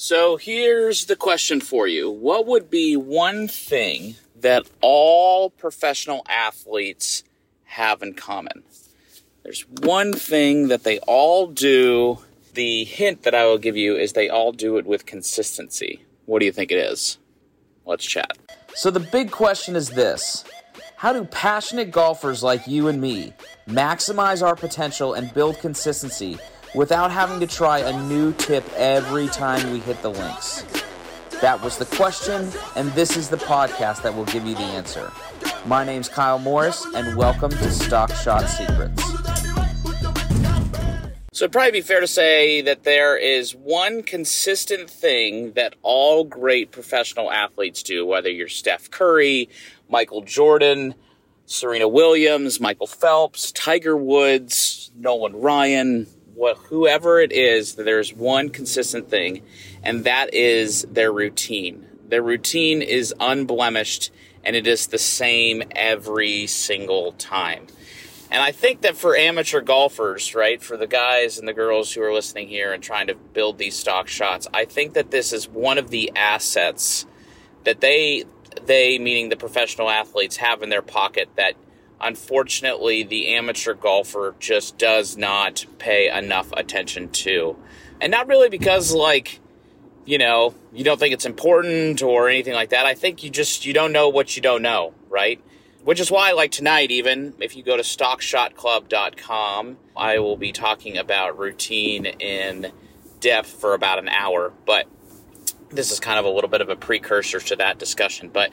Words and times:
So 0.00 0.36
here's 0.36 1.06
the 1.06 1.16
question 1.16 1.60
for 1.60 1.88
you 1.88 2.08
What 2.08 2.46
would 2.46 2.70
be 2.70 2.96
one 2.96 3.48
thing 3.48 4.14
that 4.36 4.62
all 4.80 5.50
professional 5.50 6.24
athletes 6.28 7.24
have 7.64 8.00
in 8.00 8.14
common? 8.14 8.62
There's 9.42 9.62
one 9.62 10.12
thing 10.12 10.68
that 10.68 10.84
they 10.84 11.00
all 11.00 11.48
do. 11.48 12.20
The 12.54 12.84
hint 12.84 13.24
that 13.24 13.34
I 13.34 13.46
will 13.46 13.58
give 13.58 13.76
you 13.76 13.96
is 13.96 14.12
they 14.12 14.28
all 14.28 14.52
do 14.52 14.76
it 14.78 14.86
with 14.86 15.04
consistency. 15.04 16.04
What 16.26 16.38
do 16.38 16.46
you 16.46 16.52
think 16.52 16.70
it 16.70 16.78
is? 16.78 17.18
Let's 17.84 18.06
chat. 18.06 18.38
So 18.76 18.92
the 18.92 19.00
big 19.00 19.32
question 19.32 19.74
is 19.74 19.88
this 19.90 20.44
How 20.94 21.12
do 21.12 21.24
passionate 21.24 21.90
golfers 21.90 22.44
like 22.44 22.68
you 22.68 22.86
and 22.86 23.00
me 23.00 23.32
maximize 23.68 24.46
our 24.46 24.54
potential 24.54 25.14
and 25.14 25.34
build 25.34 25.58
consistency 25.58 26.38
without 26.78 27.10
having 27.10 27.40
to 27.40 27.46
try 27.48 27.80
a 27.80 28.02
new 28.04 28.32
tip 28.34 28.64
every 28.76 29.26
time 29.26 29.72
we 29.72 29.80
hit 29.80 30.00
the 30.00 30.10
links? 30.12 30.64
That 31.40 31.60
was 31.60 31.76
the 31.76 31.86
question, 31.86 32.52
and 32.76 32.92
this 32.92 33.16
is 33.16 33.28
the 33.28 33.36
podcast 33.36 34.02
that 34.02 34.14
will 34.14 34.26
give 34.26 34.46
you 34.46 34.54
the 34.54 34.60
answer. 34.60 35.10
My 35.66 35.82
name's 35.82 36.08
Kyle 36.08 36.38
Morris, 36.38 36.86
and 36.94 37.16
welcome 37.16 37.50
to 37.50 37.70
Stock 37.72 38.14
Shot 38.14 38.48
Secrets. 38.48 39.02
So 41.32 41.46
it'd 41.46 41.52
probably 41.52 41.72
be 41.72 41.80
fair 41.80 41.98
to 41.98 42.06
say 42.06 42.60
that 42.60 42.84
there 42.84 43.16
is 43.16 43.56
one 43.56 44.04
consistent 44.04 44.88
thing 44.88 45.54
that 45.54 45.74
all 45.82 46.22
great 46.22 46.70
professional 46.70 47.32
athletes 47.32 47.82
do, 47.82 48.06
whether 48.06 48.30
you're 48.30 48.46
Steph 48.46 48.88
Curry, 48.88 49.48
Michael 49.88 50.22
Jordan, 50.22 50.94
Serena 51.46 51.88
Williams, 51.88 52.60
Michael 52.60 52.86
Phelps, 52.86 53.50
Tiger 53.50 53.96
Woods, 53.96 54.92
Nolan 54.96 55.34
Ryan, 55.34 56.06
what, 56.38 56.56
whoever 56.68 57.20
it 57.20 57.32
is, 57.32 57.74
there's 57.74 58.14
one 58.14 58.48
consistent 58.50 59.10
thing, 59.10 59.42
and 59.82 60.04
that 60.04 60.32
is 60.32 60.82
their 60.82 61.12
routine. 61.12 61.84
Their 62.08 62.22
routine 62.22 62.80
is 62.80 63.12
unblemished 63.18 64.12
and 64.44 64.54
it 64.54 64.66
is 64.66 64.86
the 64.86 64.98
same 64.98 65.64
every 65.72 66.46
single 66.46 67.12
time. 67.12 67.66
And 68.30 68.40
I 68.40 68.52
think 68.52 68.82
that 68.82 68.96
for 68.96 69.16
amateur 69.16 69.60
golfers, 69.60 70.34
right, 70.34 70.62
for 70.62 70.76
the 70.76 70.86
guys 70.86 71.38
and 71.38 71.48
the 71.48 71.52
girls 71.52 71.92
who 71.92 72.02
are 72.02 72.12
listening 72.12 72.48
here 72.48 72.72
and 72.72 72.82
trying 72.82 73.08
to 73.08 73.14
build 73.14 73.58
these 73.58 73.74
stock 73.74 74.06
shots, 74.06 74.46
I 74.54 74.64
think 74.64 74.94
that 74.94 75.10
this 75.10 75.32
is 75.32 75.48
one 75.48 75.76
of 75.76 75.90
the 75.90 76.12
assets 76.14 77.04
that 77.64 77.80
they 77.80 78.24
they 78.64 78.98
meaning 78.98 79.28
the 79.28 79.36
professional 79.36 79.90
athletes 79.90 80.36
have 80.36 80.62
in 80.62 80.68
their 80.68 80.82
pocket 80.82 81.28
that 81.36 81.54
unfortunately, 82.00 83.02
the 83.02 83.34
amateur 83.34 83.74
golfer 83.74 84.34
just 84.38 84.78
does 84.78 85.16
not 85.16 85.66
pay 85.78 86.10
enough 86.10 86.52
attention 86.52 87.10
to. 87.10 87.56
And 88.00 88.10
not 88.10 88.28
really 88.28 88.48
because, 88.48 88.92
like, 88.92 89.40
you 90.04 90.18
know, 90.18 90.54
you 90.72 90.84
don't 90.84 90.98
think 90.98 91.12
it's 91.12 91.26
important 91.26 92.02
or 92.02 92.28
anything 92.28 92.54
like 92.54 92.70
that. 92.70 92.86
I 92.86 92.94
think 92.94 93.22
you 93.22 93.30
just, 93.30 93.66
you 93.66 93.72
don't 93.72 93.92
know 93.92 94.08
what 94.08 94.36
you 94.36 94.42
don't 94.42 94.62
know, 94.62 94.94
right? 95.08 95.40
Which 95.84 96.00
is 96.00 96.10
why, 96.10 96.32
like 96.32 96.50
tonight, 96.50 96.90
even 96.90 97.34
if 97.40 97.56
you 97.56 97.62
go 97.62 97.76
to 97.76 97.82
stockshotclub.com, 97.82 99.76
I 99.96 100.18
will 100.18 100.36
be 100.36 100.52
talking 100.52 100.96
about 100.98 101.38
routine 101.38 102.06
in 102.06 102.72
depth 103.20 103.48
for 103.48 103.74
about 103.74 103.98
an 103.98 104.08
hour. 104.08 104.52
But 104.64 104.86
this 105.70 105.90
is 105.90 106.00
kind 106.00 106.18
of 106.18 106.24
a 106.24 106.30
little 106.30 106.50
bit 106.50 106.60
of 106.60 106.68
a 106.68 106.76
precursor 106.76 107.40
to 107.40 107.56
that 107.56 107.78
discussion. 107.78 108.28
But 108.28 108.52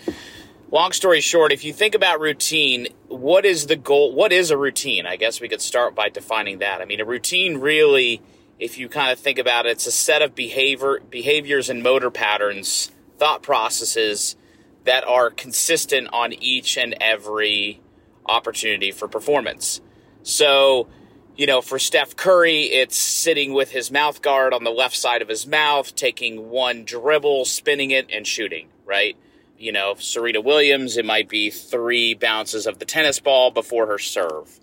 long 0.71 0.91
story 0.91 1.21
short, 1.21 1.52
if 1.52 1.63
you 1.63 1.73
think 1.73 1.95
about 1.95 2.19
routine, 2.19 2.88
what 3.08 3.45
is 3.45 3.67
the 3.67 3.75
goal? 3.75 4.13
What 4.13 4.31
is 4.31 4.52
a 4.52 4.58
routine? 4.58 5.05
I 5.05 5.16
guess 5.16 5.39
we 5.39 5.49
could 5.49 5.61
start 5.61 5.95
by 5.95 6.09
defining 6.09 6.59
that. 6.59 6.81
I 6.81 6.85
mean, 6.85 6.99
a 6.99 7.05
routine 7.05 7.57
really, 7.57 8.22
if 8.59 8.77
you 8.77 8.89
kind 8.89 9.11
of 9.11 9.19
think 9.19 9.39
about 9.39 9.66
it, 9.66 9.72
it's 9.72 9.88
a 9.88 9.91
set 9.91 10.22
of 10.22 10.35
behavior, 10.35 10.99
behaviors 11.09 11.69
and 11.69 11.83
motor 11.83 12.11
patterns, 12.11 12.91
thought 13.17 13.41
processes 13.44 14.35
that 14.83 15.03
are 15.05 15.30
consistent 15.30 16.09
on 16.13 16.33
each 16.33 16.77
and 16.77 16.95
every 17.02 17.81
opportunity 18.25 18.91
for 18.91 19.07
performance. 19.07 19.81
So, 20.23 20.88
you 21.35 21.47
know, 21.47 21.61
for 21.61 21.79
Steph 21.79 22.16
Curry, 22.16 22.63
it's 22.63 22.97
sitting 22.97 23.53
with 23.53 23.72
his 23.72 23.91
mouth 23.91 24.22
guard 24.22 24.53
on 24.53 24.63
the 24.63 24.72
left 24.72 24.95
side 24.95 25.22
of 25.22 25.28
his 25.28 25.45
mouth, 25.45 25.95
taking 25.95 26.50
one 26.50 26.85
dribble, 26.85 27.45
spinning 27.45 27.91
it, 27.91 28.07
and 28.11 28.25
shooting, 28.25 28.69
right? 28.85 29.17
You 29.57 29.71
know, 29.71 29.95
Serena 29.97 30.41
Williams, 30.41 30.97
it 30.97 31.05
might 31.05 31.29
be 31.29 31.49
three 31.49 32.13
bounces 32.13 32.67
of 32.67 32.79
the 32.79 32.85
tennis 32.85 33.19
ball 33.19 33.51
before 33.51 33.88
her 33.88 33.99
serve, 33.99 34.59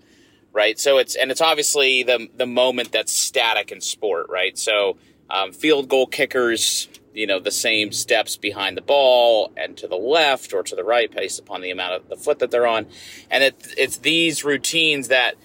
right? 0.51 0.79
So 0.79 0.97
it's 0.97 1.15
and 1.15 1.31
it's 1.31 1.41
obviously 1.41 2.03
the 2.03 2.29
the 2.35 2.45
moment 2.45 2.91
that's 2.91 3.15
static 3.15 3.71
in 3.71 3.81
sport, 3.81 4.27
right? 4.29 4.57
So 4.57 4.97
um, 5.29 5.51
field 5.51 5.89
goal 5.89 6.07
kickers, 6.07 6.87
you 7.13 7.25
know, 7.25 7.39
the 7.39 7.51
same 7.51 7.91
steps 7.91 8.37
behind 8.37 8.77
the 8.77 8.81
ball 8.81 9.51
and 9.57 9.75
to 9.77 9.87
the 9.87 9.95
left 9.95 10.53
or 10.53 10.63
to 10.63 10.75
the 10.75 10.83
right, 10.83 11.11
based 11.11 11.39
upon 11.39 11.61
the 11.61 11.71
amount 11.71 11.93
of 11.93 12.09
the 12.09 12.17
foot 12.17 12.39
that 12.39 12.51
they're 12.51 12.67
on, 12.67 12.85
and 13.31 13.43
it, 13.43 13.73
it's 13.77 13.97
these 13.97 14.43
routines 14.43 15.07
that 15.07 15.35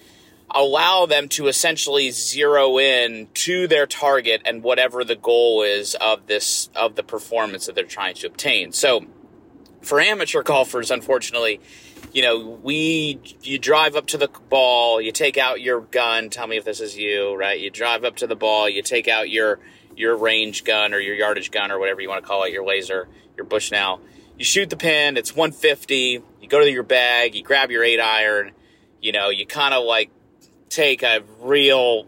allow 0.51 1.05
them 1.05 1.29
to 1.29 1.47
essentially 1.47 2.09
zero 2.09 2.79
in 2.79 3.27
to 3.35 3.67
their 3.67 3.85
target 3.85 4.41
and 4.45 4.63
whatever 4.63 5.03
the 5.03 5.15
goal 5.15 5.61
is 5.61 5.95
of 5.95 6.25
this 6.25 6.69
of 6.75 6.95
the 6.95 7.03
performance 7.03 7.67
that 7.67 7.75
they're 7.75 7.83
trying 7.83 8.15
to 8.15 8.27
obtain. 8.27 8.71
So 8.71 9.05
for 9.81 9.99
amateur 9.99 10.43
golfers, 10.43 10.91
unfortunately, 10.91 11.61
you 12.13 12.21
know, 12.21 12.59
we 12.63 13.19
you 13.41 13.59
drive 13.59 13.95
up 13.95 14.07
to 14.07 14.17
the 14.17 14.29
ball, 14.49 15.01
you 15.01 15.11
take 15.11 15.37
out 15.37 15.61
your 15.61 15.81
gun. 15.81 16.29
Tell 16.29 16.47
me 16.47 16.57
if 16.57 16.65
this 16.65 16.79
is 16.79 16.97
you, 16.97 17.35
right? 17.35 17.59
You 17.59 17.69
drive 17.69 18.03
up 18.03 18.17
to 18.17 18.27
the 18.27 18.35
ball, 18.35 18.67
you 18.69 18.81
take 18.81 19.07
out 19.07 19.29
your 19.29 19.59
your 19.95 20.15
range 20.15 20.63
gun 20.63 20.93
or 20.93 20.99
your 20.99 21.15
yardage 21.15 21.51
gun 21.51 21.71
or 21.71 21.79
whatever 21.79 22.01
you 22.01 22.09
want 22.09 22.23
to 22.23 22.27
call 22.27 22.43
it, 22.43 22.53
your 22.53 22.65
laser, 22.65 23.07
your 23.35 23.45
Bushnell. 23.45 24.01
You 24.37 24.45
shoot 24.45 24.69
the 24.69 24.77
pin. 24.77 25.17
It's 25.17 25.35
150. 25.35 26.23
You 26.41 26.47
go 26.47 26.61
to 26.61 26.71
your 26.71 26.83
bag. 26.83 27.35
You 27.35 27.43
grab 27.43 27.71
your 27.71 27.83
eight 27.83 27.99
iron. 27.99 28.51
You 29.01 29.11
know, 29.11 29.29
you 29.29 29.45
kind 29.45 29.73
of 29.73 29.83
like 29.83 30.09
take 30.69 31.03
a 31.03 31.21
real 31.41 32.05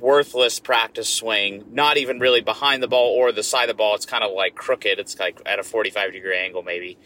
worthless 0.00 0.58
practice 0.58 1.08
swing, 1.08 1.64
not 1.72 1.98
even 1.98 2.18
really 2.18 2.40
behind 2.40 2.82
the 2.82 2.88
ball 2.88 3.14
or 3.14 3.32
the 3.32 3.42
side 3.42 3.64
of 3.64 3.76
the 3.76 3.78
ball. 3.78 3.94
It's 3.94 4.06
kind 4.06 4.24
of 4.24 4.32
like 4.32 4.54
crooked. 4.54 4.98
It's 4.98 5.18
like 5.18 5.40
at 5.46 5.58
a 5.58 5.62
45 5.62 6.12
degree 6.12 6.38
angle, 6.38 6.62
maybe. 6.62 6.98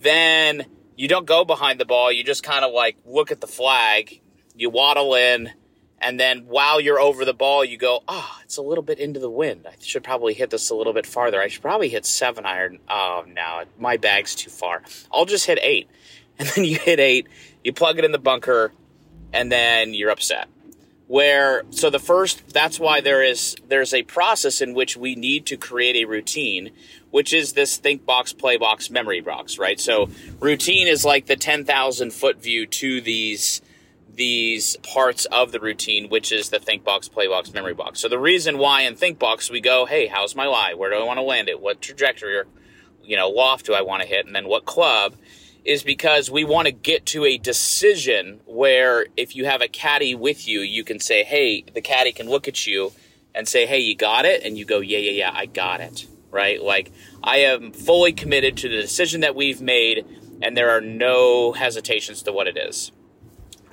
Then 0.00 0.64
you 0.96 1.08
don't 1.08 1.26
go 1.26 1.44
behind 1.44 1.80
the 1.80 1.84
ball. 1.84 2.12
You 2.12 2.24
just 2.24 2.42
kind 2.42 2.64
of 2.64 2.72
like 2.72 2.96
look 3.04 3.30
at 3.30 3.40
the 3.40 3.46
flag. 3.46 4.20
You 4.54 4.70
waddle 4.70 5.14
in. 5.14 5.50
And 6.02 6.18
then 6.18 6.46
while 6.46 6.80
you're 6.80 7.00
over 7.00 7.26
the 7.26 7.34
ball, 7.34 7.62
you 7.62 7.76
go, 7.76 8.02
oh, 8.08 8.38
it's 8.42 8.56
a 8.56 8.62
little 8.62 8.82
bit 8.82 8.98
into 8.98 9.20
the 9.20 9.28
wind. 9.28 9.66
I 9.68 9.74
should 9.80 10.02
probably 10.02 10.32
hit 10.32 10.48
this 10.48 10.70
a 10.70 10.74
little 10.74 10.94
bit 10.94 11.04
farther. 11.04 11.42
I 11.42 11.48
should 11.48 11.60
probably 11.60 11.90
hit 11.90 12.06
seven 12.06 12.46
iron. 12.46 12.78
Oh, 12.88 13.24
no, 13.28 13.64
my 13.78 13.98
bag's 13.98 14.34
too 14.34 14.48
far. 14.48 14.82
I'll 15.12 15.26
just 15.26 15.46
hit 15.46 15.58
eight. 15.60 15.88
And 16.40 16.48
then 16.48 16.64
you 16.64 16.78
hit 16.78 16.98
eight, 16.98 17.26
you 17.62 17.74
plug 17.74 17.98
it 17.98 18.04
in 18.06 18.12
the 18.12 18.18
bunker, 18.18 18.72
and 19.30 19.52
then 19.52 19.92
you're 19.92 20.08
upset 20.08 20.48
where 21.10 21.64
so 21.70 21.90
the 21.90 21.98
first 21.98 22.54
that's 22.54 22.78
why 22.78 23.00
there 23.00 23.20
is 23.20 23.56
there's 23.66 23.92
a 23.92 24.04
process 24.04 24.60
in 24.60 24.74
which 24.74 24.96
we 24.96 25.16
need 25.16 25.44
to 25.44 25.56
create 25.56 25.96
a 25.96 26.04
routine 26.04 26.70
which 27.10 27.32
is 27.32 27.54
this 27.54 27.76
think 27.78 28.06
box 28.06 28.32
play 28.32 28.56
box 28.56 28.90
memory 28.90 29.20
box 29.20 29.58
right? 29.58 29.80
So 29.80 30.08
routine 30.38 30.86
is 30.86 31.04
like 31.04 31.26
the 31.26 31.34
10,000 31.34 32.12
foot 32.12 32.40
view 32.40 32.64
to 32.64 33.00
these 33.00 33.60
these 34.08 34.76
parts 34.84 35.24
of 35.24 35.50
the 35.50 35.58
routine 35.58 36.08
which 36.10 36.30
is 36.30 36.50
the 36.50 36.60
think 36.60 36.84
box 36.84 37.08
play 37.08 37.26
box 37.26 37.52
memory 37.52 37.74
box. 37.74 37.98
So 37.98 38.08
the 38.08 38.16
reason 38.16 38.56
why 38.56 38.82
in 38.82 38.94
think 38.94 39.18
box 39.18 39.50
we 39.50 39.60
go 39.60 39.86
hey 39.86 40.06
how's 40.06 40.36
my 40.36 40.46
lie? 40.46 40.74
Where 40.74 40.90
do 40.90 40.96
i 40.96 41.02
want 41.02 41.18
to 41.18 41.24
land 41.24 41.48
it? 41.48 41.60
What 41.60 41.82
trajectory 41.82 42.36
or 42.36 42.46
you 43.02 43.16
know 43.16 43.28
loft 43.28 43.66
do 43.66 43.74
i 43.74 43.82
want 43.82 44.02
to 44.02 44.08
hit? 44.08 44.26
And 44.26 44.36
then 44.36 44.46
what 44.46 44.64
club 44.64 45.16
is 45.64 45.82
because 45.82 46.30
we 46.30 46.44
want 46.44 46.66
to 46.66 46.72
get 46.72 47.06
to 47.06 47.24
a 47.24 47.38
decision 47.38 48.40
where 48.46 49.06
if 49.16 49.36
you 49.36 49.44
have 49.44 49.60
a 49.60 49.68
caddy 49.68 50.14
with 50.14 50.48
you, 50.48 50.60
you 50.60 50.84
can 50.84 51.00
say, 51.00 51.24
hey, 51.24 51.62
the 51.74 51.80
caddy 51.80 52.12
can 52.12 52.28
look 52.28 52.48
at 52.48 52.66
you 52.66 52.92
and 53.34 53.46
say, 53.46 53.66
hey, 53.66 53.78
you 53.78 53.96
got 53.96 54.24
it? 54.24 54.42
And 54.42 54.56
you 54.56 54.64
go, 54.64 54.80
yeah, 54.80 54.98
yeah, 54.98 55.10
yeah, 55.10 55.32
I 55.32 55.46
got 55.46 55.80
it. 55.80 56.06
Right? 56.30 56.62
Like, 56.62 56.92
I 57.22 57.38
am 57.38 57.72
fully 57.72 58.12
committed 58.12 58.56
to 58.58 58.68
the 58.68 58.80
decision 58.80 59.22
that 59.22 59.34
we've 59.34 59.60
made, 59.60 60.06
and 60.40 60.56
there 60.56 60.70
are 60.70 60.80
no 60.80 61.52
hesitations 61.52 62.22
to 62.22 62.32
what 62.32 62.46
it 62.46 62.56
is. 62.56 62.92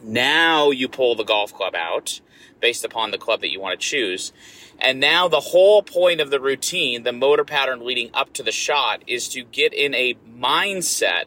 Now 0.01 0.71
you 0.71 0.87
pull 0.87 1.15
the 1.15 1.23
golf 1.23 1.53
club 1.53 1.75
out 1.75 2.19
based 2.59 2.83
upon 2.83 3.11
the 3.11 3.17
club 3.17 3.41
that 3.41 3.51
you 3.51 3.59
want 3.59 3.79
to 3.79 3.85
choose. 3.85 4.31
And 4.79 4.99
now 4.99 5.27
the 5.27 5.39
whole 5.39 5.83
point 5.83 6.21
of 6.21 6.29
the 6.29 6.39
routine, 6.39 7.03
the 7.03 7.13
motor 7.13 7.43
pattern 7.43 7.85
leading 7.85 8.09
up 8.13 8.33
to 8.33 8.43
the 8.43 8.51
shot, 8.51 9.03
is 9.07 9.27
to 9.29 9.43
get 9.43 9.73
in 9.73 9.93
a 9.93 10.15
mindset 10.27 11.25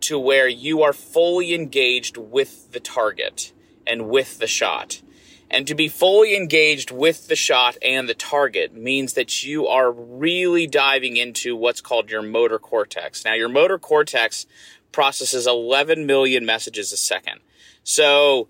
to 0.00 0.18
where 0.18 0.48
you 0.48 0.82
are 0.82 0.92
fully 0.92 1.54
engaged 1.54 2.16
with 2.16 2.72
the 2.72 2.80
target 2.80 3.52
and 3.86 4.08
with 4.08 4.38
the 4.38 4.46
shot. 4.46 5.02
And 5.50 5.66
to 5.66 5.74
be 5.74 5.88
fully 5.88 6.36
engaged 6.36 6.90
with 6.90 7.28
the 7.28 7.36
shot 7.36 7.78
and 7.80 8.08
the 8.08 8.14
target 8.14 8.74
means 8.74 9.14
that 9.14 9.42
you 9.42 9.66
are 9.66 9.90
really 9.90 10.66
diving 10.66 11.16
into 11.16 11.56
what's 11.56 11.80
called 11.80 12.10
your 12.10 12.22
motor 12.22 12.58
cortex. 12.58 13.24
Now, 13.24 13.32
your 13.32 13.48
motor 13.48 13.78
cortex 13.78 14.46
processes 14.92 15.46
11 15.46 16.04
million 16.06 16.44
messages 16.44 16.92
a 16.92 16.98
second. 16.98 17.40
So, 17.82 18.48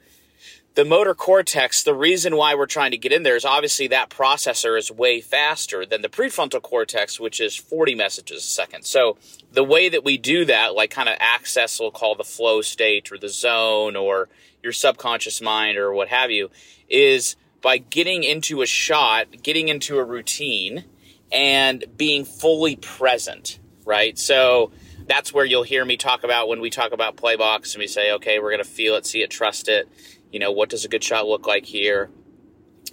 the 0.79 0.85
motor 0.85 1.13
cortex, 1.13 1.83
the 1.83 1.93
reason 1.93 2.37
why 2.37 2.55
we're 2.55 2.65
trying 2.65 2.93
to 2.93 2.97
get 2.97 3.11
in 3.11 3.25
there 3.25 3.35
is 3.35 3.45
obviously 3.45 3.89
that 3.89 4.11
processor 4.11 4.79
is 4.79 4.93
way 4.93 5.21
faster 5.21 5.85
than 5.85 6.03
the 6.03 6.09
prefrontal 6.09 6.63
cortex, 6.63 7.19
which 7.19 7.41
is 7.41 7.57
40 7.57 7.97
messages 7.97 8.45
a 8.45 8.47
second. 8.47 8.85
So 8.85 9.17
the 9.51 9.65
way 9.65 9.89
that 9.89 10.05
we 10.05 10.19
do 10.19 10.45
that, 10.45 10.77
like 10.77 10.93
kind 10.93 11.09
of 11.09 11.17
access, 11.19 11.81
we'll 11.81 11.91
call 11.91 12.15
the 12.15 12.23
flow 12.23 12.63
state 12.63 13.11
or 13.11 13.19
the 13.19 13.29
zone 13.29 13.97
or 13.97 14.29
your 14.63 14.73
subconscious 14.73 15.41
mind 15.41 15.79
or 15.79 15.93
what 15.93 16.07
have 16.11 16.31
you, 16.31 16.49
is 16.89 17.35
by 17.61 17.79
getting 17.79 18.23
into 18.23 18.63
a 18.63 18.67
shot, 18.67 19.43
getting 19.43 19.67
into 19.67 19.99
a 19.99 20.05
routine, 20.05 20.85
and 21.33 21.87
being 21.97 22.25
fully 22.25 22.77
present, 22.77 23.59
right? 23.85 24.17
So 24.17 24.71
that's 25.09 25.33
where 25.33 25.45
you'll 25.45 25.63
hear 25.63 25.85
me 25.85 25.97
talk 25.97 26.23
about 26.23 26.49
when 26.49 26.61
we 26.61 26.71
talk 26.71 26.93
about 26.93 27.17
playbox 27.17 27.75
and 27.75 27.81
we 27.81 27.87
say, 27.87 28.13
okay, 28.13 28.39
we're 28.39 28.51
going 28.51 28.63
to 28.63 28.69
feel 28.69 28.95
it, 28.95 29.07
see 29.07 29.23
it, 29.23 29.31
trust 29.31 29.69
it 29.69 29.89
you 30.31 30.39
know, 30.39 30.53
what 30.53 30.69
does 30.69 30.85
a 30.85 30.89
good 30.89 31.03
shot 31.03 31.27
look 31.27 31.47
like 31.47 31.67
here? 31.67 32.11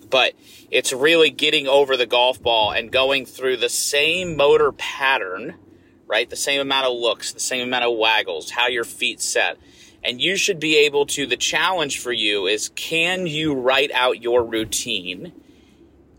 But 0.10 0.34
it's 0.72 0.94
really 0.94 1.30
getting 1.30 1.68
over 1.68 1.98
the 1.98 2.06
golf 2.06 2.42
ball 2.42 2.72
and 2.72 2.92
going 2.92 3.26
through 3.26 3.58
the 3.58 3.70
same 3.70 4.38
motor 4.38 4.72
pattern, 4.72 5.56
right? 6.08 6.30
The 6.30 6.36
same 6.36 6.62
amount 6.62 6.88
of 6.88 6.98
looks, 6.98 7.34
the 7.34 7.40
same 7.40 7.68
amount 7.68 7.86
of 7.86 7.98
waggles, 7.98 8.52
how 8.52 8.68
your 8.68 8.84
feet 8.84 9.22
set. 9.22 9.58
And 10.04 10.22
you 10.22 10.38
should 10.38 10.60
be 10.60 10.78
able 10.86 11.08
to, 11.08 11.26
the 11.26 11.38
challenge 11.38 12.00
for 12.00 12.12
you 12.12 12.46
is 12.46 12.70
can 12.70 13.26
you 13.26 13.56
write 13.56 13.92
out 13.92 14.22
your 14.22 14.44
routine 14.44 15.34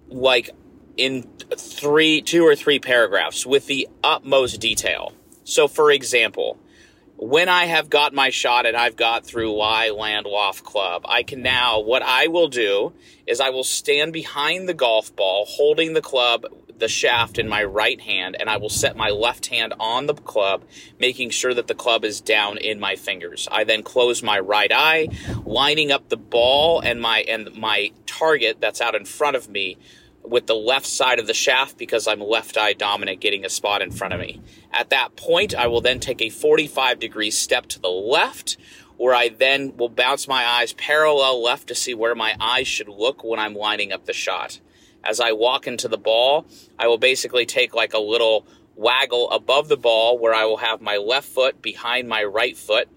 like 0.09 0.51
in 0.97 1.23
three, 1.57 2.21
two 2.21 2.45
or 2.45 2.57
three 2.57 2.81
paragraphs 2.81 3.47
with 3.47 3.67
the 3.67 3.89
utmost 4.03 4.61
detail? 4.61 5.13
So, 5.49 5.69
for 5.69 5.93
example, 5.93 6.59
when 7.17 7.49
I 7.49 7.67
have 7.67 7.89
got 7.89 8.13
my 8.13 8.31
shot 8.31 8.67
and 8.67 8.77
I've 8.77 8.97
got 8.97 9.25
through 9.25 9.53
Y 9.53 9.91
Land 9.91 10.27
Loft 10.27 10.65
Club, 10.65 11.07
I 11.09 11.23
can 11.23 11.41
now, 11.41 11.79
what 11.79 12.03
I 12.03 12.27
will 12.27 12.49
do 12.49 12.93
is 13.29 13.39
I 13.39 13.51
will 13.51 13.63
stand 13.63 14.13
behind 14.13 14.69
the 14.69 14.75
golf 14.75 15.15
ball, 15.15 15.45
holding 15.49 15.93
the 15.93 16.03
club, 16.03 16.47
the 16.77 16.89
shaft 16.89 17.39
in 17.39 17.49
my 17.49 17.63
right 17.63 18.01
hand, 18.01 18.37
and 18.41 18.51
I 18.51 18.57
will 18.57 18.69
set 18.69 18.97
my 18.97 19.11
left 19.11 19.47
hand 19.47 19.73
on 19.79 20.07
the 20.07 20.15
club, 20.15 20.65
making 20.99 21.31
sure 21.31 21.55
that 21.55 21.69
the 21.69 21.77
club 21.77 22.05
is 22.05 22.21
down 22.21 22.59
in 22.59 22.81
my 22.81 22.97
fingers. 22.97 23.47
I 23.53 23.63
then 23.63 23.85
close 23.85 24.25
my 24.25 24.41
right 24.41 24.73
eye, 24.73 25.11
lining 25.45 25.93
up 25.93 26.09
the 26.09 26.17
ball 26.17 26.81
and 26.81 27.01
my, 27.01 27.21
and 27.21 27.55
my 27.55 27.93
target 28.05 28.57
that's 28.61 28.81
out 28.81 28.97
in 28.97 29.05
front 29.05 29.37
of 29.37 29.49
me 29.49 29.79
with 30.29 30.47
the 30.47 30.55
left 30.55 30.87
side 30.87 31.19
of 31.19 31.27
the 31.27 31.35
shaft 31.35 31.79
because 31.79 32.07
I'm 32.07 32.21
left 32.21 32.57
eye 32.57 32.73
dominant, 32.73 33.21
getting 33.21 33.45
a 33.45 33.49
spot 33.49 33.83
in 33.83 33.91
front 33.91 34.15
of 34.15 34.21
me. 34.21 34.41
At 34.73 34.91
that 34.91 35.17
point, 35.17 35.55
I 35.55 35.67
will 35.67 35.81
then 35.81 36.01
take 36.01 36.21
a 36.21 36.31
45 36.31 36.99
degree 36.99 37.31
step 37.31 37.67
to 37.69 37.81
the 37.81 37.89
left, 37.89 38.57
where 38.97 39.15
I 39.15 39.29
then 39.29 39.77
will 39.77 39.89
bounce 39.89 40.27
my 40.27 40.45
eyes 40.45 40.73
parallel 40.73 41.43
left 41.43 41.69
to 41.69 41.75
see 41.75 41.95
where 41.95 42.15
my 42.15 42.35
eyes 42.41 42.67
should 42.67 42.89
look 42.89 43.23
when 43.23 43.39
I'm 43.39 43.55
lining 43.55 43.93
up 43.93 44.07
the 44.07 44.13
shot. 44.13 44.61
As 45.05 45.21
I 45.21 45.33
walk 45.33 45.67
into 45.67 45.87
the 45.87 45.99
ball, 45.99 46.47
I 46.79 46.89
will 46.89 46.99
basically 46.99 47.47
take 47.47 47.75
like 47.75 47.95
a 47.95 47.99
little 47.99 48.47
waggle 48.75 49.31
above 49.31 49.69
the 49.69 49.77
ball 49.77 50.19
where 50.19 50.35
I 50.35 50.45
will 50.45 50.59
have 50.59 50.81
my 50.81 50.97
left 50.97 51.29
foot 51.29 51.63
behind 51.63 52.09
my 52.09 52.25
right 52.25 52.57
foot 52.57 52.89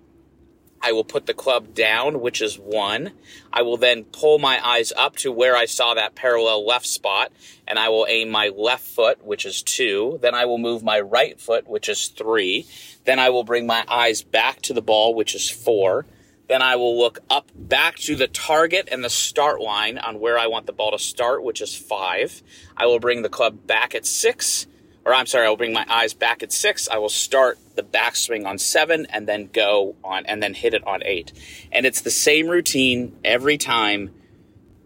I 0.81 0.91
will 0.91 1.03
put 1.03 1.25
the 1.25 1.33
club 1.33 1.73
down, 1.73 2.21
which 2.21 2.41
is 2.41 2.57
one. 2.57 3.11
I 3.51 3.61
will 3.61 3.77
then 3.77 4.05
pull 4.05 4.39
my 4.39 4.65
eyes 4.65 4.93
up 4.95 5.15
to 5.17 5.31
where 5.31 5.55
I 5.55 5.65
saw 5.65 5.93
that 5.93 6.15
parallel 6.15 6.65
left 6.65 6.85
spot, 6.85 7.31
and 7.67 7.77
I 7.77 7.89
will 7.89 8.05
aim 8.09 8.29
my 8.29 8.49
left 8.49 8.85
foot, 8.85 9.23
which 9.25 9.45
is 9.45 9.61
two. 9.61 10.19
Then 10.21 10.33
I 10.33 10.45
will 10.45 10.57
move 10.57 10.83
my 10.83 10.99
right 10.99 11.39
foot, 11.39 11.67
which 11.67 11.89
is 11.89 12.07
three. 12.07 12.65
Then 13.05 13.19
I 13.19 13.29
will 13.29 13.43
bring 13.43 13.65
my 13.67 13.83
eyes 13.87 14.21
back 14.21 14.61
to 14.63 14.73
the 14.73 14.81
ball, 14.81 15.13
which 15.13 15.35
is 15.35 15.49
four. 15.49 16.05
Then 16.47 16.61
I 16.61 16.77
will 16.77 16.97
look 16.97 17.19
up 17.29 17.51
back 17.53 17.97
to 17.97 18.15
the 18.15 18.27
target 18.27 18.89
and 18.91 19.03
the 19.03 19.09
start 19.09 19.61
line 19.61 19.97
on 19.97 20.19
where 20.19 20.39
I 20.39 20.47
want 20.47 20.65
the 20.65 20.73
ball 20.73 20.91
to 20.91 20.99
start, 20.99 21.43
which 21.43 21.61
is 21.61 21.75
five. 21.75 22.41
I 22.75 22.87
will 22.87 22.99
bring 22.99 23.21
the 23.21 23.29
club 23.29 23.67
back 23.67 23.93
at 23.93 24.05
six 24.05 24.65
or 25.05 25.13
I'm 25.13 25.25
sorry, 25.25 25.47
I'll 25.47 25.57
bring 25.57 25.73
my 25.73 25.85
eyes 25.89 26.13
back 26.13 26.43
at 26.43 26.51
six. 26.51 26.87
I 26.87 26.97
will 26.97 27.09
start 27.09 27.57
the 27.79 27.87
backswing 27.97 28.45
on 28.45 28.57
seven 28.57 29.05
and 29.09 29.27
then 29.27 29.49
go 29.53 29.95
on 30.03 30.25
and 30.25 30.43
then 30.43 30.53
hit 30.53 30.73
it 30.73 30.85
on 30.85 31.01
eight. 31.03 31.31
And 31.71 31.85
it's 31.85 32.01
the 32.01 32.11
same 32.11 32.47
routine 32.47 33.17
every 33.23 33.57
time, 33.57 34.13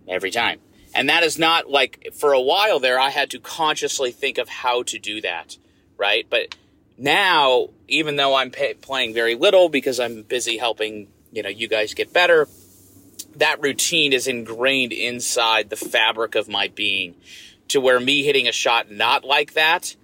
every 0.08 0.30
time. 0.30 0.60
And 0.94 1.10
that 1.10 1.24
is 1.24 1.40
not 1.40 1.70
like 1.70 2.10
for 2.14 2.34
a 2.34 2.42
while 2.42 2.80
there, 2.80 3.00
I 3.00 3.10
had 3.10 3.32
to 3.32 3.40
consciously 3.40 4.12
think 4.12 4.38
of 4.38 4.48
how 4.48 4.84
to 4.84 5.00
do 5.00 5.22
that, 5.22 5.58
right? 5.98 6.28
But 6.30 6.56
now, 7.00 7.70
even 7.88 8.16
though 8.16 8.36
I'm 8.36 8.52
pay- 8.52 8.76
playing 8.76 9.16
very 9.16 9.34
little 9.34 9.70
because 9.70 10.00
I'm 10.00 10.22
busy 10.22 10.58
helping, 10.58 11.08
you 11.32 11.42
know, 11.42 11.50
you 11.50 11.68
guys 11.68 11.96
get 11.96 12.14
better, 12.14 12.48
that 13.38 13.60
routine 13.62 14.14
is 14.14 14.28
ingrained 14.28 14.94
inside 14.94 15.72
the 15.72 15.76
fabric 15.76 16.36
of 16.36 16.48
my 16.48 16.68
being 16.68 17.16
to 17.70 17.82
where 17.82 18.00
me 18.00 18.24
hitting 18.24 18.48
a 18.48 18.52
shot 18.52 18.92
not 18.92 19.24
like 19.24 19.54
that 19.54 19.96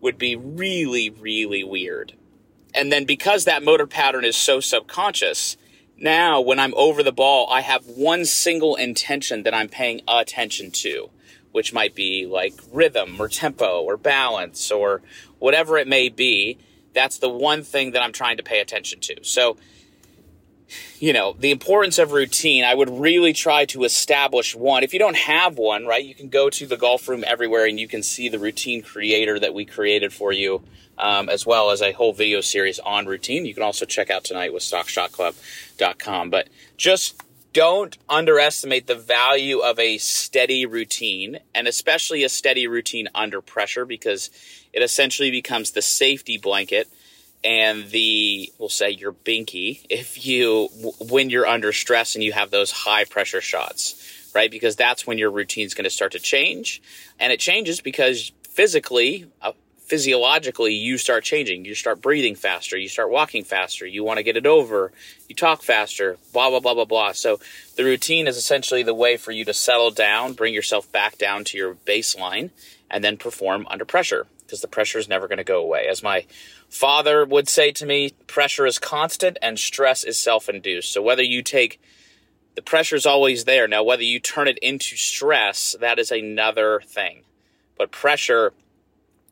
would 0.00 0.16
be 0.16 0.36
really, 0.36 1.10
really 1.10 1.62
weird. 1.62 2.14
And 2.74 2.92
then 2.92 3.04
because 3.04 3.44
that 3.44 3.62
motor 3.62 3.86
pattern 3.86 4.24
is 4.24 4.36
so 4.36 4.60
subconscious, 4.60 5.56
now 5.96 6.40
when 6.40 6.58
I'm 6.58 6.74
over 6.74 7.02
the 7.02 7.12
ball, 7.12 7.48
I 7.50 7.60
have 7.60 7.86
one 7.86 8.24
single 8.24 8.76
intention 8.76 9.42
that 9.42 9.54
I'm 9.54 9.68
paying 9.68 10.00
attention 10.08 10.70
to, 10.70 11.10
which 11.52 11.72
might 11.72 11.94
be 11.94 12.26
like 12.26 12.54
rhythm 12.72 13.20
or 13.20 13.28
tempo 13.28 13.82
or 13.82 13.96
balance 13.96 14.70
or 14.70 15.02
whatever 15.38 15.76
it 15.78 15.88
may 15.88 16.08
be. 16.08 16.58
That's 16.94 17.18
the 17.18 17.28
one 17.28 17.62
thing 17.62 17.92
that 17.92 18.02
I'm 18.02 18.12
trying 18.12 18.38
to 18.38 18.42
pay 18.42 18.60
attention 18.60 19.00
to. 19.00 19.24
So 19.24 19.56
you 20.98 21.12
know, 21.12 21.34
the 21.38 21.50
importance 21.50 21.98
of 21.98 22.12
routine, 22.12 22.64
I 22.64 22.74
would 22.74 22.90
really 22.90 23.32
try 23.32 23.64
to 23.66 23.84
establish 23.84 24.54
one. 24.54 24.82
If 24.82 24.92
you 24.92 24.98
don't 24.98 25.16
have 25.16 25.58
one, 25.58 25.86
right, 25.86 26.04
you 26.04 26.14
can 26.14 26.28
go 26.28 26.50
to 26.50 26.66
the 26.66 26.76
golf 26.76 27.08
room 27.08 27.24
everywhere 27.26 27.66
and 27.66 27.78
you 27.78 27.88
can 27.88 28.02
see 28.02 28.28
the 28.28 28.38
routine 28.38 28.82
creator 28.82 29.38
that 29.38 29.54
we 29.54 29.64
created 29.64 30.12
for 30.12 30.32
you, 30.32 30.62
um, 30.98 31.28
as 31.28 31.46
well 31.46 31.70
as 31.70 31.82
a 31.82 31.92
whole 31.92 32.12
video 32.12 32.40
series 32.40 32.78
on 32.80 33.06
routine. 33.06 33.46
You 33.46 33.54
can 33.54 33.62
also 33.62 33.84
check 33.84 34.10
out 34.10 34.24
tonight 34.24 34.52
with 34.52 34.62
stockshotclub.com. 34.62 36.30
But 36.30 36.48
just 36.76 37.22
don't 37.52 37.98
underestimate 38.08 38.86
the 38.86 38.94
value 38.94 39.58
of 39.58 39.78
a 39.78 39.98
steady 39.98 40.66
routine 40.66 41.40
and 41.54 41.66
especially 41.66 42.22
a 42.22 42.28
steady 42.28 42.66
routine 42.68 43.08
under 43.14 43.40
pressure 43.40 43.84
because 43.84 44.30
it 44.72 44.82
essentially 44.82 45.30
becomes 45.30 45.72
the 45.72 45.82
safety 45.82 46.38
blanket 46.38 46.88
and 47.42 47.90
the 47.90 48.52
we'll 48.58 48.68
say 48.68 48.90
your 48.90 49.12
binky 49.12 49.84
if 49.88 50.26
you 50.26 50.68
when 51.00 51.30
you're 51.30 51.46
under 51.46 51.72
stress 51.72 52.14
and 52.14 52.22
you 52.22 52.32
have 52.32 52.50
those 52.50 52.70
high 52.70 53.04
pressure 53.04 53.40
shots 53.40 54.00
right? 54.34 54.50
Because 54.50 54.76
that's 54.76 55.06
when 55.06 55.18
your 55.18 55.30
routine's 55.30 55.74
going 55.74 55.84
to 55.84 55.90
start 55.90 56.12
to 56.12 56.18
change. 56.18 56.82
And 57.18 57.32
it 57.32 57.40
changes 57.40 57.80
because 57.80 58.32
physically 58.42 59.26
uh, 59.42 59.52
physiologically 59.78 60.74
you 60.74 60.98
start 60.98 61.24
changing. 61.24 61.64
You 61.64 61.74
start 61.74 62.00
breathing 62.00 62.34
faster. 62.34 62.76
You 62.76 62.88
start 62.88 63.10
walking 63.10 63.44
faster. 63.44 63.86
You 63.86 64.04
want 64.04 64.18
to 64.18 64.22
get 64.22 64.36
it 64.36 64.46
over. 64.46 64.92
You 65.28 65.34
talk 65.34 65.62
faster. 65.62 66.16
Blah 66.32 66.50
blah 66.50 66.60
blah 66.60 66.74
blah 66.74 66.84
blah. 66.84 67.12
So 67.12 67.40
the 67.76 67.84
routine 67.84 68.26
is 68.26 68.36
essentially 68.36 68.82
the 68.82 68.94
way 68.94 69.16
for 69.16 69.32
you 69.32 69.44
to 69.44 69.54
settle 69.54 69.90
down 69.90 70.34
bring 70.34 70.54
yourself 70.54 70.90
back 70.92 71.18
down 71.18 71.44
to 71.44 71.58
your 71.58 71.74
baseline 71.74 72.50
and 72.90 73.02
then 73.02 73.16
perform 73.16 73.66
under 73.70 73.84
pressure 73.84 74.26
because 74.50 74.60
the 74.60 74.68
pressure 74.68 74.98
is 74.98 75.08
never 75.08 75.28
going 75.28 75.38
to 75.38 75.44
go 75.44 75.62
away 75.62 75.86
as 75.88 76.02
my 76.02 76.26
father 76.68 77.24
would 77.24 77.48
say 77.48 77.70
to 77.70 77.86
me, 77.86 78.10
pressure 78.26 78.66
is 78.66 78.78
constant 78.78 79.38
and 79.40 79.58
stress 79.58 80.02
is 80.02 80.18
self 80.18 80.48
induced. 80.48 80.92
So 80.92 81.00
whether 81.00 81.22
you 81.22 81.42
take 81.42 81.80
the 82.54 82.62
pressure 82.62 82.96
is 82.96 83.06
always 83.06 83.44
there. 83.44 83.68
Now, 83.68 83.82
whether 83.82 84.02
you 84.02 84.18
turn 84.18 84.48
it 84.48 84.58
into 84.58 84.96
stress, 84.96 85.76
that 85.80 85.98
is 85.98 86.10
another 86.10 86.82
thing. 86.84 87.22
But 87.78 87.92
pressure, 87.92 88.52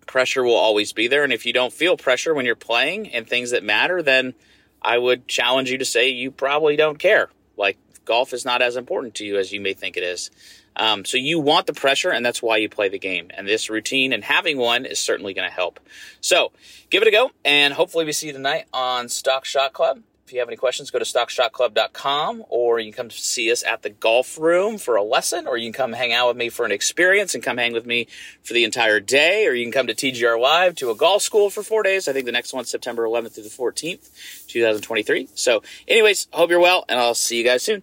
pressure 0.07 0.45
will 0.45 0.55
always 0.55 0.93
be 0.93 1.09
there. 1.09 1.25
And 1.25 1.33
if 1.33 1.45
you 1.45 1.53
don't 1.53 1.73
feel 1.73 1.97
pressure 1.97 2.33
when 2.33 2.47
you're 2.47 2.55
playing 2.55 3.09
and 3.09 3.27
things 3.27 3.51
that 3.51 3.65
matter, 3.65 4.03
then 4.03 4.35
I 4.81 4.99
would 4.99 5.27
challenge 5.27 5.71
you 5.71 5.79
to 5.79 5.85
say 5.85 6.09
you 6.09 6.31
probably 6.31 6.77
don't 6.77 6.99
care. 6.99 7.29
Like 7.59 7.77
golf 8.05 8.33
is 8.33 8.45
not 8.45 8.63
as 8.63 8.77
important 8.77 9.17
to 9.17 9.25
you 9.25 9.39
as 9.39 9.53
you 9.53 9.61
may 9.61 9.75
think 9.75 9.97
it 9.97 10.03
is. 10.03 10.31
Um, 10.77 11.05
so 11.05 11.17
you 11.17 11.41
want 11.41 11.67
the 11.67 11.73
pressure, 11.73 12.11
and 12.11 12.25
that's 12.25 12.41
why 12.41 12.59
you 12.59 12.69
play 12.69 12.89
the 12.89 12.99
game. 12.99 13.31
And 13.37 13.47
this 13.49 13.69
routine 13.69 14.13
and 14.13 14.23
having 14.23 14.59
one 14.59 14.87
is 14.87 14.99
certainly 15.01 15.35
going 15.35 15.49
to 15.49 15.55
help. 15.55 15.81
So 16.21 16.53
give 16.89 17.03
it 17.03 17.09
a 17.09 17.11
go, 17.11 17.33
and 17.45 17.75
hopefully 17.75 18.05
we 18.05 18.13
see 18.13 18.29
you 18.29 18.33
tonight 18.33 18.67
on 18.73 19.09
Stock 19.09 19.45
Shot 19.45 19.73
Club. 19.73 20.01
If 20.29 20.35
you 20.35 20.41
have 20.41 20.49
any 20.51 20.59
questions, 20.59 20.91
go 20.91 20.99
to 20.99 21.07
stockshotclub.com 21.07 22.45
or 22.51 22.79
you 22.79 22.93
can 22.93 23.05
come 23.05 23.11
see 23.11 23.51
us 23.51 23.65
at 23.65 23.81
the 23.81 23.89
golf 23.89 24.39
room 24.39 24.77
for 24.77 24.97
a 24.97 25.03
lesson, 25.03 25.47
or 25.47 25.57
you 25.57 25.73
can 25.73 25.73
come 25.73 25.93
hang 25.95 26.13
out 26.13 26.29
with 26.29 26.37
me 26.37 26.51
for 26.51 26.67
an 26.67 26.71
experience 26.71 27.35
and 27.35 27.43
come 27.43 27.57
hang 27.57 27.73
with 27.73 27.87
me 27.87 28.09
for 28.43 28.53
the 28.53 28.65
entire 28.65 29.01
day, 29.01 29.47
or 29.47 29.55
you 29.55 29.65
can 29.65 29.73
come 29.73 29.87
to 29.87 29.95
TGR 29.95 30.39
Live 30.39 30.75
to 30.75 30.91
a 30.91 30.95
golf 30.95 31.23
school 31.23 31.49
for 31.49 31.63
four 31.63 31.83
days. 31.83 32.09
I 32.09 32.13
think 32.13 32.27
the 32.27 32.33
next 32.33 32.53
one's 32.53 32.69
September 32.69 33.05
11th 33.05 33.37
through 33.37 33.45
the 33.45 33.49
14th, 33.49 34.47
2023. 34.49 35.31
So, 35.35 35.63
anyways, 35.87 36.29
hope 36.31 36.51
you're 36.51 36.61
well, 36.61 36.85
and 36.91 37.01
I'll 37.01 37.15
see 37.15 37.39
you 37.39 37.45
guys 37.45 37.63
soon. 37.63 37.83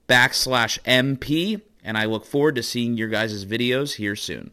backslash 0.08 0.80
MP 0.82 1.62
and 1.90 1.98
I 1.98 2.06
look 2.06 2.24
forward 2.24 2.54
to 2.54 2.62
seeing 2.62 2.98
your 2.98 3.08
guys' 3.08 3.46
videos 3.46 3.96
here 3.96 4.16
soon. 4.16 4.52